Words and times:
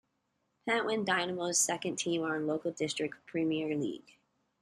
Pentwyn 0.67 1.05
Dynamo's 1.05 1.59
second 1.59 1.97
team 1.99 2.23
are 2.23 2.35
in 2.35 2.47
the 2.47 2.47
local 2.51 2.71
District 2.71 3.13
Premier 3.27 3.77
League. 3.77 4.15